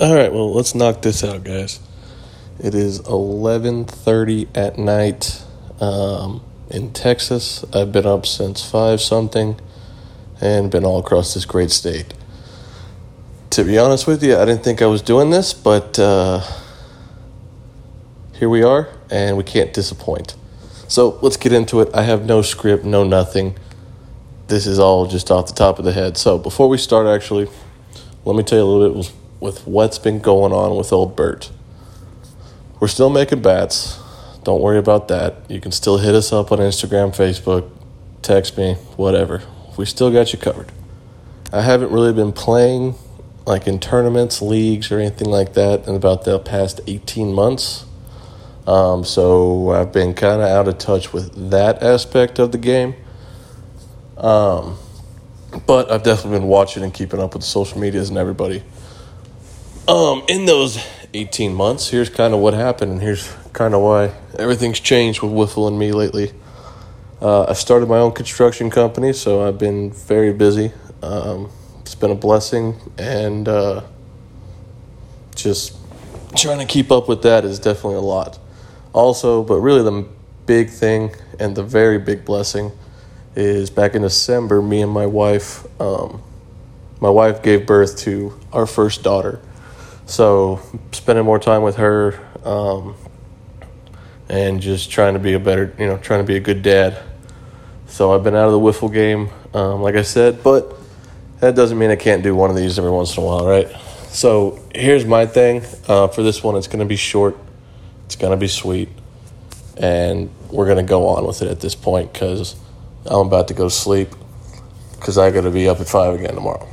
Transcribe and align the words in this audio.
All 0.00 0.14
right, 0.14 0.32
well, 0.32 0.54
let's 0.54 0.76
knock 0.76 1.02
this 1.02 1.24
out, 1.24 1.42
guys. 1.42 1.80
It 2.60 2.72
is 2.72 3.00
11:30 3.00 4.46
at 4.54 4.78
night 4.78 5.42
um, 5.80 6.40
in 6.70 6.92
Texas. 6.92 7.64
I've 7.74 7.90
been 7.90 8.06
up 8.06 8.24
since 8.24 8.64
5 8.64 9.00
something 9.00 9.60
and 10.40 10.70
been 10.70 10.84
all 10.84 11.00
across 11.00 11.34
this 11.34 11.44
great 11.44 11.72
state. 11.72 12.14
To 13.50 13.64
be 13.64 13.76
honest 13.76 14.06
with 14.06 14.22
you, 14.22 14.36
I 14.36 14.44
didn't 14.44 14.62
think 14.62 14.82
I 14.82 14.86
was 14.86 15.02
doing 15.02 15.30
this, 15.30 15.52
but 15.52 15.98
uh, 15.98 16.42
here 18.34 18.48
we 18.48 18.62
are 18.62 18.88
and 19.10 19.36
we 19.36 19.42
can't 19.42 19.74
disappoint. 19.74 20.36
So, 20.86 21.18
let's 21.22 21.36
get 21.36 21.52
into 21.52 21.80
it. 21.80 21.88
I 21.92 22.02
have 22.02 22.24
no 22.24 22.42
script, 22.42 22.84
no 22.84 23.02
nothing. 23.02 23.56
This 24.46 24.64
is 24.64 24.78
all 24.78 25.08
just 25.08 25.32
off 25.32 25.48
the 25.48 25.54
top 25.54 25.80
of 25.80 25.84
the 25.84 25.92
head. 25.92 26.16
So, 26.16 26.38
before 26.38 26.68
we 26.68 26.78
start 26.78 27.08
actually, 27.08 27.48
let 28.24 28.36
me 28.36 28.44
tell 28.44 28.58
you 28.58 28.64
a 28.64 28.70
little 28.70 29.02
bit 29.02 29.12
with 29.40 29.66
what's 29.66 29.98
been 29.98 30.20
going 30.20 30.52
on 30.52 30.76
with 30.76 30.92
old 30.92 31.16
Burt. 31.16 31.50
We're 32.80 32.88
still 32.88 33.10
making 33.10 33.42
bats. 33.42 34.00
Don't 34.44 34.60
worry 34.60 34.78
about 34.78 35.08
that. 35.08 35.48
You 35.48 35.60
can 35.60 35.72
still 35.72 35.98
hit 35.98 36.14
us 36.14 36.32
up 36.32 36.52
on 36.52 36.58
Instagram, 36.58 37.14
Facebook, 37.14 37.70
text 38.22 38.56
me, 38.56 38.74
whatever. 38.96 39.42
We 39.76 39.84
still 39.84 40.10
got 40.10 40.32
you 40.32 40.38
covered. 40.38 40.70
I 41.52 41.62
haven't 41.62 41.90
really 41.90 42.12
been 42.12 42.32
playing 42.32 42.94
like 43.46 43.66
in 43.66 43.80
tournaments, 43.80 44.42
leagues, 44.42 44.92
or 44.92 45.00
anything 45.00 45.28
like 45.28 45.54
that 45.54 45.88
in 45.88 45.94
about 45.94 46.24
the 46.24 46.38
past 46.38 46.80
18 46.86 47.32
months. 47.32 47.86
Um, 48.66 49.02
so 49.04 49.70
I've 49.70 49.92
been 49.92 50.12
kind 50.12 50.42
of 50.42 50.48
out 50.48 50.68
of 50.68 50.76
touch 50.76 51.14
with 51.14 51.50
that 51.50 51.82
aspect 51.82 52.38
of 52.38 52.52
the 52.52 52.58
game. 52.58 52.94
Um, 54.18 54.76
but 55.66 55.90
I've 55.90 56.02
definitely 56.02 56.40
been 56.40 56.48
watching 56.48 56.82
and 56.82 56.92
keeping 56.92 57.20
up 57.20 57.32
with 57.32 57.42
the 57.42 57.48
social 57.48 57.78
medias 57.78 58.10
and 58.10 58.18
everybody. 58.18 58.62
Um, 59.88 60.22
in 60.28 60.44
those 60.44 60.78
18 61.14 61.54
months, 61.54 61.88
here's 61.88 62.10
kind 62.10 62.34
of 62.34 62.40
what 62.40 62.52
happened, 62.52 62.92
and 62.92 63.00
here's 63.00 63.34
kind 63.54 63.72
of 63.72 63.80
why 63.80 64.12
everything's 64.38 64.80
changed 64.80 65.22
with 65.22 65.32
Wiffle 65.32 65.66
and 65.66 65.78
me 65.78 65.92
lately. 65.92 66.30
Uh, 67.22 67.44
I 67.44 67.54
started 67.54 67.88
my 67.88 67.96
own 67.96 68.12
construction 68.12 68.68
company, 68.68 69.14
so 69.14 69.48
I've 69.48 69.56
been 69.56 69.90
very 69.90 70.34
busy. 70.34 70.72
Um, 71.02 71.50
it's 71.80 71.94
been 71.94 72.10
a 72.10 72.14
blessing, 72.14 72.78
and 72.98 73.48
uh, 73.48 73.80
just 75.34 75.74
trying 76.36 76.58
to 76.58 76.66
keep 76.66 76.92
up 76.92 77.08
with 77.08 77.22
that 77.22 77.46
is 77.46 77.58
definitely 77.58 77.96
a 77.96 78.00
lot. 78.00 78.38
Also, 78.92 79.42
but 79.42 79.56
really 79.60 79.82
the 79.82 80.06
big 80.44 80.68
thing 80.68 81.14
and 81.40 81.56
the 81.56 81.62
very 81.62 81.98
big 81.98 82.26
blessing 82.26 82.72
is 83.34 83.70
back 83.70 83.94
in 83.94 84.02
December, 84.02 84.60
me 84.60 84.82
and 84.82 84.92
my 84.92 85.06
wife, 85.06 85.64
um, 85.80 86.20
my 87.00 87.08
wife 87.08 87.42
gave 87.42 87.64
birth 87.64 87.96
to 88.00 88.38
our 88.52 88.66
first 88.66 89.02
daughter 89.02 89.40
so 90.08 90.60
spending 90.92 91.24
more 91.24 91.38
time 91.38 91.62
with 91.62 91.76
her, 91.76 92.18
um, 92.42 92.96
and 94.30 94.60
just 94.60 94.90
trying 94.90 95.12
to 95.12 95.20
be 95.20 95.34
a 95.34 95.38
better, 95.38 95.74
you 95.78 95.86
know, 95.86 95.98
trying 95.98 96.20
to 96.20 96.26
be 96.26 96.36
a 96.36 96.40
good 96.40 96.62
dad. 96.62 97.00
So 97.86 98.12
I've 98.12 98.24
been 98.24 98.34
out 98.34 98.46
of 98.46 98.52
the 98.52 98.58
wiffle 98.58 98.92
game, 98.92 99.28
um, 99.52 99.82
like 99.82 99.96
I 99.96 100.02
said, 100.02 100.42
but 100.42 100.74
that 101.40 101.54
doesn't 101.54 101.78
mean 101.78 101.90
I 101.90 101.96
can't 101.96 102.22
do 102.22 102.34
one 102.34 102.48
of 102.48 102.56
these 102.56 102.78
every 102.78 102.90
once 102.90 103.16
in 103.16 103.22
a 103.22 103.26
while, 103.26 103.46
right? 103.46 103.68
So 104.08 104.58
here's 104.74 105.04
my 105.04 105.26
thing 105.26 105.62
uh, 105.86 106.08
for 106.08 106.22
this 106.22 106.42
one. 106.42 106.56
It's 106.56 106.66
going 106.66 106.80
to 106.80 106.86
be 106.86 106.96
short. 106.96 107.36
It's 108.06 108.16
going 108.16 108.30
to 108.30 108.36
be 108.38 108.48
sweet, 108.48 108.88
and 109.76 110.30
we're 110.50 110.66
going 110.66 110.78
to 110.78 110.88
go 110.88 111.08
on 111.08 111.26
with 111.26 111.42
it 111.42 111.48
at 111.48 111.60
this 111.60 111.74
point 111.74 112.14
because 112.14 112.56
I'm 113.04 113.26
about 113.26 113.48
to 113.48 113.54
go 113.54 113.64
to 113.64 113.74
sleep 113.74 114.08
because 114.92 115.18
I 115.18 115.30
got 115.30 115.42
to 115.42 115.50
be 115.50 115.68
up 115.68 115.80
at 115.80 115.86
five 115.86 116.14
again 116.14 116.34
tomorrow. 116.34 116.66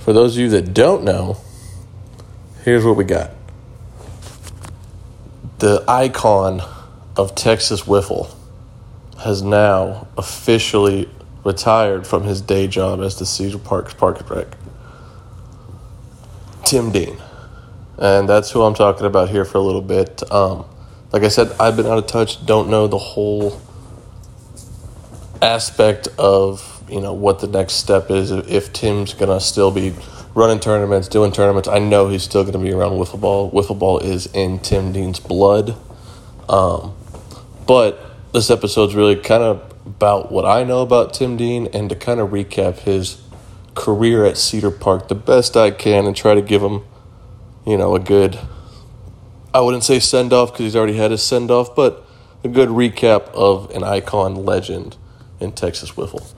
For 0.00 0.12
those 0.12 0.36
of 0.36 0.40
you 0.40 0.48
that 0.50 0.72
don't 0.74 1.04
know, 1.04 1.36
here's 2.64 2.84
what 2.84 2.96
we 2.96 3.04
got. 3.04 3.30
The 5.58 5.84
icon 5.86 6.62
of 7.16 7.34
Texas 7.34 7.82
Wiffle 7.82 8.34
has 9.18 9.42
now 9.42 10.08
officially 10.16 11.08
retired 11.44 12.06
from 12.06 12.24
his 12.24 12.40
day 12.40 12.66
job 12.66 13.00
as 13.00 13.18
the 13.18 13.26
Cedar 13.26 13.58
Parks 13.58 13.92
Park 13.92 14.28
Rec. 14.30 14.46
Tim 16.64 16.90
Dean. 16.90 17.18
And 17.98 18.28
that's 18.28 18.50
who 18.50 18.62
I'm 18.62 18.74
talking 18.74 19.04
about 19.04 19.28
here 19.28 19.44
for 19.44 19.58
a 19.58 19.60
little 19.60 19.82
bit. 19.82 20.22
Um, 20.32 20.64
like 21.12 21.22
I 21.22 21.28
said, 21.28 21.52
I've 21.60 21.76
been 21.76 21.86
out 21.86 21.98
of 21.98 22.06
touch, 22.06 22.46
don't 22.46 22.70
know 22.70 22.86
the 22.86 22.98
whole 22.98 23.60
aspect 25.42 26.08
of 26.18 26.79
you 26.90 27.00
know 27.00 27.12
what 27.12 27.38
the 27.40 27.46
next 27.46 27.74
step 27.74 28.10
is 28.10 28.30
if 28.30 28.72
Tim's 28.72 29.14
gonna 29.14 29.40
still 29.40 29.70
be 29.70 29.94
running 30.34 30.60
tournaments, 30.60 31.08
doing 31.08 31.32
tournaments. 31.32 31.68
I 31.68 31.78
know 31.78 32.08
he's 32.08 32.22
still 32.22 32.44
gonna 32.44 32.58
be 32.58 32.72
around 32.72 32.92
wiffle 32.92 33.20
ball. 33.20 33.50
Wiffle 33.50 33.78
ball 33.78 33.98
is 33.98 34.26
in 34.26 34.58
Tim 34.58 34.92
Dean's 34.92 35.20
blood. 35.20 35.76
Um, 36.48 36.94
but 37.66 38.32
this 38.32 38.50
episode's 38.50 38.94
really 38.94 39.16
kind 39.16 39.42
of 39.42 39.70
about 39.86 40.30
what 40.30 40.44
I 40.44 40.64
know 40.64 40.82
about 40.82 41.14
Tim 41.14 41.36
Dean 41.36 41.68
and 41.72 41.88
to 41.88 41.96
kind 41.96 42.20
of 42.20 42.30
recap 42.30 42.80
his 42.80 43.20
career 43.74 44.24
at 44.24 44.36
Cedar 44.36 44.70
Park 44.70 45.08
the 45.08 45.14
best 45.14 45.56
I 45.56 45.70
can 45.70 46.06
and 46.06 46.14
try 46.14 46.34
to 46.34 46.42
give 46.42 46.62
him, 46.62 46.82
you 47.66 47.76
know, 47.76 47.94
a 47.94 48.00
good. 48.00 48.38
I 49.52 49.60
wouldn't 49.60 49.84
say 49.84 49.98
send 49.98 50.32
off 50.32 50.52
because 50.52 50.64
he's 50.64 50.76
already 50.76 50.96
had 50.96 51.10
his 51.10 51.22
send 51.22 51.50
off, 51.50 51.74
but 51.74 52.04
a 52.44 52.48
good 52.48 52.68
recap 52.68 53.28
of 53.32 53.70
an 53.70 53.82
icon 53.82 54.34
legend 54.44 54.96
in 55.40 55.52
Texas 55.52 55.92
Wiffle. 55.92 56.32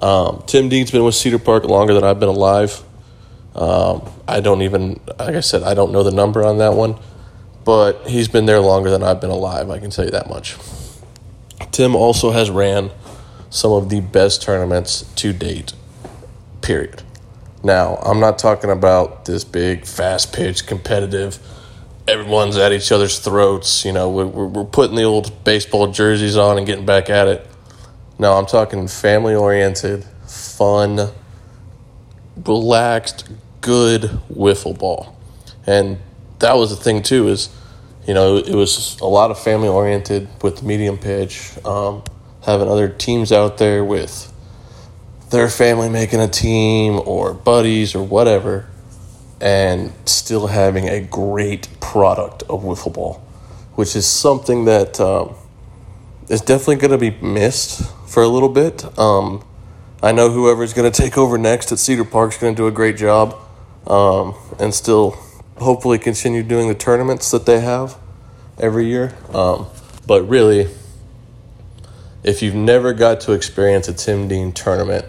Um, 0.00 0.44
Tim 0.46 0.68
Dean's 0.68 0.90
been 0.90 1.04
with 1.04 1.14
Cedar 1.14 1.38
Park 1.38 1.64
longer 1.64 1.94
than 1.94 2.04
I've 2.04 2.20
been 2.20 2.28
alive. 2.28 2.82
Um, 3.54 4.08
I 4.28 4.40
don't 4.40 4.62
even, 4.62 5.00
like 5.18 5.34
I 5.34 5.40
said, 5.40 5.62
I 5.62 5.74
don't 5.74 5.90
know 5.90 6.02
the 6.02 6.12
number 6.12 6.44
on 6.44 6.58
that 6.58 6.74
one, 6.74 6.96
but 7.64 8.06
he's 8.06 8.28
been 8.28 8.46
there 8.46 8.60
longer 8.60 8.90
than 8.90 9.02
I've 9.02 9.20
been 9.20 9.30
alive. 9.30 9.70
I 9.70 9.78
can 9.78 9.90
tell 9.90 10.04
you 10.04 10.12
that 10.12 10.28
much. 10.28 10.56
Tim 11.72 11.96
also 11.96 12.30
has 12.30 12.50
ran 12.50 12.90
some 13.50 13.72
of 13.72 13.88
the 13.88 14.00
best 14.00 14.42
tournaments 14.42 15.02
to 15.16 15.32
date. 15.32 15.72
Period. 16.62 17.02
Now, 17.64 17.96
I'm 17.96 18.20
not 18.20 18.38
talking 18.38 18.70
about 18.70 19.24
this 19.24 19.42
big, 19.42 19.84
fast 19.84 20.32
pitch, 20.32 20.66
competitive. 20.66 21.38
Everyone's 22.06 22.56
at 22.56 22.72
each 22.72 22.92
other's 22.92 23.18
throats. 23.18 23.84
You 23.84 23.92
know, 23.92 24.08
we're, 24.08 24.26
we're 24.26 24.64
putting 24.64 24.96
the 24.96 25.02
old 25.02 25.44
baseball 25.44 25.88
jerseys 25.88 26.36
on 26.36 26.58
and 26.58 26.66
getting 26.66 26.86
back 26.86 27.10
at 27.10 27.26
it. 27.26 27.47
No, 28.20 28.32
I'm 28.32 28.46
talking 28.46 28.88
family 28.88 29.36
oriented, 29.36 30.04
fun, 30.26 31.10
relaxed, 32.44 33.28
good 33.60 34.02
wiffle 34.32 34.76
ball. 34.76 35.16
And 35.68 35.98
that 36.40 36.54
was 36.54 36.70
the 36.70 36.76
thing 36.76 37.02
too 37.02 37.28
is, 37.28 37.48
you 38.08 38.14
know, 38.14 38.36
it 38.36 38.54
was 38.54 38.98
a 39.00 39.06
lot 39.06 39.30
of 39.30 39.38
family 39.38 39.68
oriented 39.68 40.26
with 40.42 40.64
medium 40.64 40.98
pitch, 40.98 41.52
um, 41.64 42.02
having 42.44 42.68
other 42.68 42.88
teams 42.88 43.30
out 43.30 43.58
there 43.58 43.84
with 43.84 44.32
their 45.30 45.48
family 45.48 45.88
making 45.88 46.18
a 46.18 46.28
team 46.28 47.00
or 47.04 47.34
buddies 47.34 47.94
or 47.94 48.02
whatever, 48.02 48.66
and 49.40 49.92
still 50.06 50.48
having 50.48 50.88
a 50.88 51.00
great 51.00 51.68
product 51.78 52.42
of 52.44 52.64
wiffle 52.64 52.92
ball, 52.92 53.22
which 53.76 53.94
is 53.94 54.06
something 54.06 54.64
that 54.64 54.98
um, 54.98 55.36
is 56.28 56.40
definitely 56.40 56.76
going 56.76 56.90
to 56.90 56.98
be 56.98 57.10
missed 57.24 57.92
for 58.08 58.22
a 58.22 58.28
little 58.28 58.48
bit. 58.48 58.98
Um, 58.98 59.44
I 60.02 60.12
know 60.12 60.30
whoever's 60.30 60.72
going 60.72 60.90
to 60.90 61.02
take 61.02 61.18
over 61.18 61.36
next 61.38 61.70
at 61.72 61.78
Cedar 61.78 62.04
Park 62.04 62.32
is 62.32 62.38
going 62.38 62.54
to 62.54 62.56
do 62.56 62.66
a 62.66 62.72
great 62.72 62.96
job 62.96 63.36
um, 63.86 64.34
and 64.58 64.74
still 64.74 65.10
hopefully 65.58 65.98
continue 65.98 66.42
doing 66.42 66.68
the 66.68 66.74
tournaments 66.74 67.30
that 67.30 67.46
they 67.46 67.60
have 67.60 67.96
every 68.58 68.86
year. 68.86 69.14
Um, 69.34 69.66
but 70.06 70.22
really, 70.28 70.68
if 72.22 72.42
you've 72.42 72.54
never 72.54 72.92
got 72.94 73.20
to 73.22 73.32
experience 73.32 73.88
a 73.88 73.94
Tim 73.94 74.28
Dean 74.28 74.52
tournament 74.52 75.04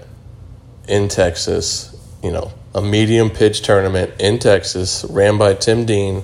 in 0.87 1.07
Texas, 1.07 1.95
you 2.21 2.31
know, 2.31 2.51
a 2.75 2.81
medium 2.81 3.29
pitch 3.29 3.61
tournament 3.61 4.11
in 4.19 4.39
Texas 4.39 5.05
ran 5.09 5.37
by 5.37 5.53
Tim 5.53 5.85
Dean, 5.85 6.23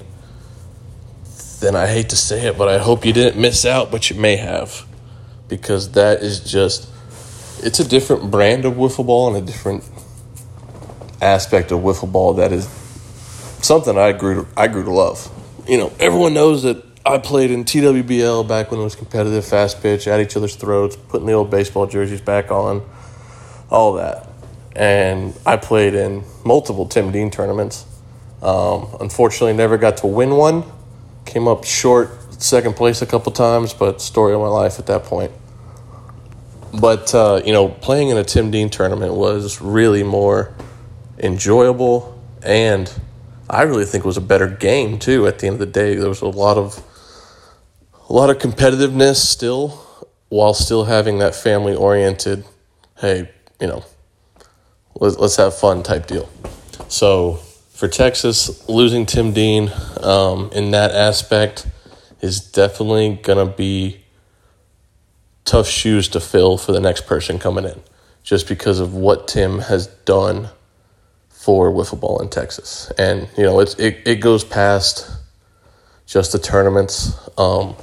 then 1.62 1.76
I 1.76 1.88
hate 1.88 2.10
to 2.10 2.16
say 2.16 2.48
it, 2.48 2.58
but 2.58 2.68
I 2.68 2.80
hope 2.80 3.06
you 3.06 3.14
didn't 3.14 3.40
miss 3.40 3.66
out, 3.66 3.92
but 3.92 4.10
you 4.10 4.20
may 4.20 4.36
have 4.36 4.86
because 5.48 5.92
that 5.92 6.22
is 6.22 6.40
just 6.40 6.90
it's 7.60 7.80
a 7.80 7.88
different 7.88 8.32
brand 8.32 8.66
of 8.66 8.74
wiffle 8.74 9.06
ball 9.06 9.34
and 9.34 9.44
a 9.44 9.46
different 9.46 9.84
aspect 11.22 11.72
of 11.72 11.80
wiffle 11.80 12.12
ball 12.12 12.34
that 12.36 12.52
is 12.52 12.68
something 13.62 13.98
I 13.98 14.12
grew 14.12 14.44
to, 14.44 14.48
I 14.56 14.68
grew 14.68 14.84
to 14.84 14.92
love. 14.92 15.32
You 15.68 15.78
know, 15.78 15.94
everyone 16.00 16.34
knows 16.34 16.64
that 16.64 16.84
I 17.06 17.18
played 17.18 17.52
in 17.52 17.66
TWBL 17.66 18.48
back 18.48 18.72
when 18.72 18.80
it 18.80 18.84
was 18.84 18.96
competitive, 18.96 19.46
fast 19.46 19.82
pitch, 19.82 20.08
at 20.08 20.20
each 20.20 20.36
other's 20.38 20.56
throats, 20.56 20.96
putting 20.96 21.28
the 21.28 21.34
old 21.34 21.50
baseball 21.50 21.88
jerseys 21.88 22.22
back 22.22 22.52
on, 22.52 22.88
all 23.70 23.94
that. 23.94 24.28
And 24.76 25.38
I 25.46 25.58
played 25.58 25.94
in 25.94 26.24
multiple 26.44 26.88
Tim 26.88 27.12
Dean 27.12 27.32
tournaments. 27.32 27.86
Um, 28.42 28.88
unfortunately, 29.00 29.54
never 29.54 29.78
got 29.78 29.98
to 29.98 30.08
win 30.08 30.36
one. 30.36 30.64
Came 31.26 31.48
up 31.48 31.64
short 31.64 32.10
second 32.40 32.76
place 32.76 33.02
a 33.02 33.06
couple 33.06 33.32
times, 33.32 33.74
but 33.74 34.02
story 34.02 34.34
of 34.34 34.42
my 34.42 34.48
life 34.48 34.80
at 34.80 34.86
that 34.88 35.04
point. 35.04 35.32
But 36.80 37.14
uh, 37.16 37.42
you 37.46 37.54
know, 37.54 37.70
playing 37.70 38.10
in 38.10 38.18
a 38.18 38.24
Tim 38.24 38.52
Dean 38.52 38.70
tournament 38.70 39.14
was 39.14 39.62
really 39.62 40.04
more 40.04 40.54
enjoyable 41.18 42.16
and 42.46 42.92
I 43.50 43.64
really 43.64 43.86
think 43.86 44.04
it 44.04 44.08
was 44.08 44.18
a 44.18 44.22
better 44.22 44.48
game 44.48 44.98
too. 45.00 45.28
At 45.28 45.40
the 45.40 45.48
end 45.48 45.56
of 45.56 45.60
the 45.60 45.66
day, 45.66 45.96
there 45.96 46.10
was 46.10 46.22
a 46.22 46.28
lot 46.28 46.58
of 46.58 46.84
a 48.10 48.14
lot 48.14 48.30
of 48.30 48.38
competitiveness 48.38 49.16
still, 49.16 49.70
while 50.30 50.54
still 50.54 50.86
having 50.86 51.20
that 51.20 51.36
family 51.36 51.76
oriented. 51.76 52.46
Hey, 52.98 53.30
you 53.60 53.68
know, 53.68 53.84
let's 54.96 55.18
let's 55.18 55.36
have 55.36 55.56
fun 55.56 55.84
type 55.84 56.08
deal. 56.08 56.30
So 56.88 57.36
for 57.74 57.88
Texas, 57.88 58.68
losing 58.68 59.06
Tim 59.06 59.32
Dean 59.32 59.72
um, 60.02 60.50
in 60.54 60.72
that 60.72 60.92
aspect 60.92 61.68
is 62.26 62.40
definitely 62.42 63.20
gonna 63.22 63.46
be 63.46 64.02
tough 65.46 65.68
shoes 65.68 66.08
to 66.10 66.20
fill 66.20 66.58
for 66.58 66.72
the 66.72 66.80
next 66.80 67.06
person 67.06 67.38
coming 67.40 67.66
in, 67.66 67.80
just 68.24 68.48
because 68.48 68.80
of 68.80 68.96
what 68.96 69.28
Tim 69.28 69.60
has 69.60 69.88
done 70.06 70.50
for 71.30 71.70
wiffle 71.70 72.00
ball 72.00 72.20
in 72.22 72.30
Texas. 72.30 72.92
And, 72.98 73.30
you 73.38 73.44
know, 73.44 73.60
it's, 73.60 73.76
it, 73.76 74.02
it 74.06 74.16
goes 74.16 74.44
past 74.44 75.10
just 76.08 76.32
the 76.32 76.40
tournaments, 76.40 77.14
um, 77.38 77.76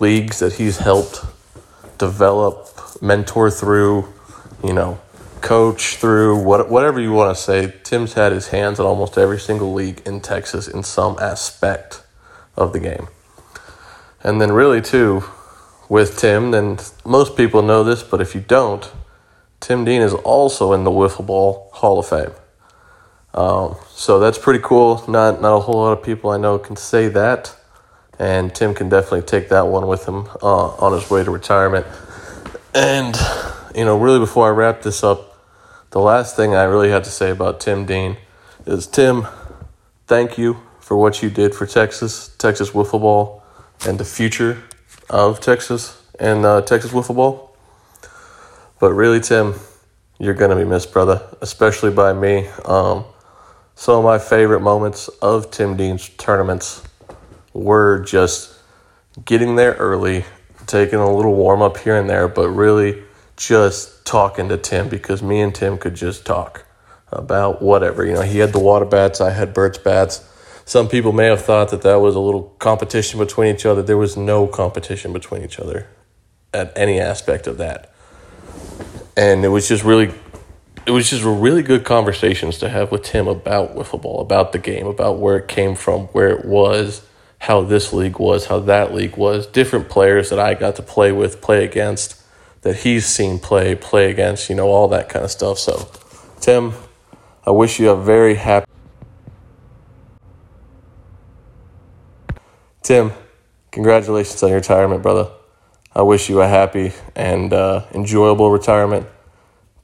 leagues 0.00 0.40
that 0.40 0.54
he's 0.54 0.78
helped 0.78 1.24
develop, 1.98 2.68
mentor 3.00 3.50
through, 3.50 4.12
you 4.64 4.72
know, 4.72 5.00
coach 5.40 5.96
through, 5.96 6.42
what, 6.42 6.68
whatever 6.68 7.00
you 7.00 7.12
want 7.12 7.36
to 7.36 7.40
say. 7.40 7.72
Tim's 7.84 8.14
had 8.14 8.32
his 8.32 8.48
hands 8.48 8.80
in 8.80 8.86
almost 8.86 9.16
every 9.16 9.38
single 9.38 9.72
league 9.72 10.02
in 10.04 10.20
Texas 10.20 10.66
in 10.66 10.82
some 10.82 11.16
aspect 11.20 12.02
of 12.56 12.72
the 12.72 12.80
game. 12.80 13.06
And 14.28 14.42
then, 14.42 14.52
really, 14.52 14.82
too, 14.82 15.24
with 15.88 16.18
Tim, 16.18 16.50
then 16.50 16.76
most 17.02 17.34
people 17.34 17.62
know 17.62 17.82
this, 17.82 18.02
but 18.02 18.20
if 18.20 18.34
you 18.34 18.42
don't, 18.42 18.92
Tim 19.58 19.86
Dean 19.86 20.02
is 20.02 20.12
also 20.12 20.74
in 20.74 20.84
the 20.84 20.90
Wiffle 20.90 21.24
Ball 21.24 21.70
Hall 21.72 21.98
of 21.98 22.06
Fame. 22.06 22.32
Um, 23.32 23.76
so 23.88 24.18
that's 24.18 24.36
pretty 24.36 24.60
cool. 24.62 25.02
Not 25.08 25.40
not 25.40 25.56
a 25.56 25.60
whole 25.60 25.76
lot 25.76 25.92
of 25.92 26.02
people 26.04 26.28
I 26.28 26.36
know 26.36 26.58
can 26.58 26.76
say 26.76 27.08
that, 27.08 27.56
and 28.18 28.54
Tim 28.54 28.74
can 28.74 28.90
definitely 28.90 29.22
take 29.22 29.48
that 29.48 29.66
one 29.66 29.86
with 29.86 30.06
him 30.06 30.28
uh, 30.42 30.74
on 30.76 30.92
his 30.92 31.08
way 31.08 31.24
to 31.24 31.30
retirement. 31.30 31.86
And 32.74 33.16
you 33.74 33.86
know, 33.86 33.98
really, 33.98 34.18
before 34.18 34.48
I 34.48 34.50
wrap 34.50 34.82
this 34.82 35.02
up, 35.02 35.38
the 35.92 36.00
last 36.00 36.36
thing 36.36 36.54
I 36.54 36.64
really 36.64 36.90
have 36.90 37.04
to 37.04 37.10
say 37.10 37.30
about 37.30 37.60
Tim 37.60 37.86
Dean 37.86 38.18
is 38.66 38.86
Tim, 38.86 39.26
thank 40.06 40.36
you 40.36 40.60
for 40.80 40.98
what 40.98 41.22
you 41.22 41.30
did 41.30 41.54
for 41.54 41.64
Texas, 41.64 42.28
Texas 42.36 42.72
wiffle 42.72 43.00
ball, 43.00 43.37
and 43.86 43.98
the 43.98 44.04
future 44.04 44.62
of 45.10 45.40
Texas 45.40 46.02
and 46.18 46.44
uh, 46.44 46.62
Texas 46.62 46.92
wiffle 46.92 47.16
ball. 47.16 47.56
But 48.80 48.92
really, 48.92 49.20
Tim, 49.20 49.54
you're 50.18 50.34
gonna 50.34 50.56
be 50.56 50.64
missed, 50.64 50.92
brother, 50.92 51.22
especially 51.40 51.90
by 51.90 52.12
me. 52.12 52.48
Um, 52.64 53.04
some 53.74 53.98
of 53.98 54.04
my 54.04 54.18
favorite 54.18 54.60
moments 54.60 55.08
of 55.22 55.50
Tim 55.50 55.76
Dean's 55.76 56.08
tournaments 56.10 56.82
were 57.52 58.00
just 58.00 58.54
getting 59.24 59.56
there 59.56 59.74
early, 59.74 60.24
taking 60.66 60.98
a 60.98 61.14
little 61.14 61.34
warm 61.34 61.62
up 61.62 61.78
here 61.78 61.96
and 61.96 62.10
there, 62.10 62.28
but 62.28 62.48
really 62.48 63.02
just 63.36 64.04
talking 64.04 64.48
to 64.48 64.56
Tim 64.56 64.88
because 64.88 65.22
me 65.22 65.40
and 65.40 65.54
Tim 65.54 65.78
could 65.78 65.94
just 65.94 66.26
talk 66.26 66.64
about 67.12 67.62
whatever. 67.62 68.04
You 68.04 68.14
know, 68.14 68.22
he 68.22 68.38
had 68.38 68.52
the 68.52 68.58
water 68.58 68.84
bats, 68.84 69.20
I 69.20 69.30
had 69.30 69.54
Burt's 69.54 69.78
bats. 69.78 70.27
Some 70.68 70.86
people 70.86 71.12
may 71.12 71.24
have 71.24 71.40
thought 71.40 71.70
that 71.70 71.80
that 71.80 71.94
was 71.94 72.14
a 72.14 72.20
little 72.20 72.54
competition 72.58 73.18
between 73.18 73.54
each 73.54 73.64
other. 73.64 73.80
There 73.80 73.96
was 73.96 74.18
no 74.18 74.46
competition 74.46 75.14
between 75.14 75.42
each 75.42 75.58
other 75.58 75.86
at 76.52 76.76
any 76.76 77.00
aspect 77.00 77.46
of 77.46 77.56
that. 77.56 77.90
And 79.16 79.46
it 79.46 79.48
was 79.48 79.66
just 79.66 79.82
really 79.82 80.12
it 80.84 80.90
was 80.90 81.08
just 81.08 81.24
really 81.24 81.62
good 81.62 81.84
conversations 81.84 82.58
to 82.58 82.68
have 82.68 82.92
with 82.92 83.02
Tim 83.02 83.28
about 83.28 83.76
wiffle 83.76 84.02
ball, 84.02 84.20
about 84.20 84.52
the 84.52 84.58
game, 84.58 84.86
about 84.86 85.18
where 85.18 85.38
it 85.38 85.48
came 85.48 85.74
from, 85.74 86.02
where 86.08 86.28
it 86.28 86.44
was, 86.44 87.00
how 87.38 87.62
this 87.62 87.94
league 87.94 88.18
was, 88.18 88.44
how 88.44 88.60
that 88.60 88.92
league 88.92 89.16
was, 89.16 89.46
different 89.46 89.88
players 89.88 90.28
that 90.28 90.38
I 90.38 90.52
got 90.52 90.76
to 90.76 90.82
play 90.82 91.12
with, 91.12 91.40
play 91.40 91.64
against, 91.64 92.22
that 92.60 92.76
he's 92.76 93.06
seen 93.06 93.38
play, 93.38 93.74
play 93.74 94.10
against, 94.10 94.50
you 94.50 94.54
know, 94.54 94.68
all 94.68 94.88
that 94.88 95.08
kind 95.08 95.24
of 95.24 95.30
stuff. 95.30 95.58
So, 95.58 95.88
Tim, 96.40 96.74
I 97.46 97.52
wish 97.52 97.80
you 97.80 97.88
a 97.88 97.96
very 97.96 98.34
happy. 98.34 98.66
Tim, 102.88 103.12
congratulations 103.70 104.42
on 104.42 104.48
your 104.48 104.60
retirement, 104.60 105.02
brother. 105.02 105.30
I 105.94 106.00
wish 106.00 106.30
you 106.30 106.40
a 106.40 106.48
happy 106.48 106.92
and 107.14 107.52
uh, 107.52 107.84
enjoyable 107.92 108.50
retirement 108.50 109.06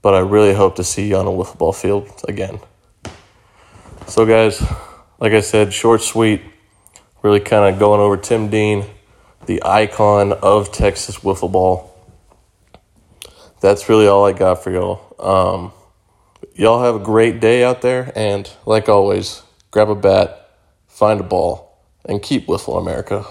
but 0.05 0.13
I 0.13 0.19
really 0.19 0.53
hope 0.53 0.77
to 0.77 0.85
see 0.85 1.09
you 1.09 1.17
on 1.17 1.27
a 1.27 1.31
wiffle 1.31 1.57
ball 1.57 1.73
field 1.73 2.07
again. 2.29 2.61
So, 4.07 4.27
guys, 4.27 4.63
like 5.19 5.33
I 5.33 5.41
said, 5.41 5.73
short, 5.73 6.03
sweet, 6.03 6.43
really 7.23 7.41
kind 7.41 7.73
of 7.73 7.81
going 7.81 8.03
over 8.03 8.19
Tim 8.19 8.51
Dean, 8.51 8.85
the 9.47 9.63
icon 9.65 10.35
of 10.35 10.71
Texas 10.73 11.21
wiffle 11.21 11.51
ball. 11.51 11.91
That's 13.63 13.89
really 13.89 14.07
all 14.07 14.27
I 14.27 14.33
got 14.33 14.63
for 14.63 14.71
y'all. 14.73 15.17
Um, 15.19 15.73
y'all 16.55 16.83
have 16.83 16.97
a 16.97 17.03
great 17.03 17.41
day 17.41 17.65
out 17.65 17.81
there, 17.81 18.13
and 18.15 18.47
like 18.67 18.91
always, 18.91 19.43
grab 19.71 19.89
a 19.89 19.95
bat, 19.95 20.51
find 20.87 21.19
a 21.19 21.25
ball, 21.25 21.74
and 22.07 22.23
keep 22.23 22.49
Whistle 22.49 22.79
America. 22.79 23.27